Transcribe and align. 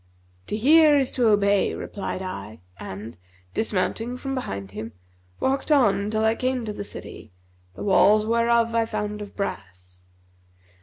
'To 0.47 0.57
hear 0.57 0.97
is 0.97 1.11
to 1.11 1.27
obey,' 1.27 1.75
replied 1.75 2.23
I 2.23 2.61
and, 2.79 3.19
dismounting 3.53 4.17
from 4.17 4.33
behind 4.33 4.71
him, 4.71 4.93
walked 5.39 5.71
on 5.71 6.09
till 6.09 6.25
I 6.25 6.33
came 6.33 6.65
to 6.65 6.73
the 6.73 6.83
city, 6.83 7.31
the 7.75 7.83
walls 7.83 8.25
whereof 8.25 8.73
I 8.73 8.87
found 8.87 9.21
of 9.21 9.35
brass. 9.35 10.05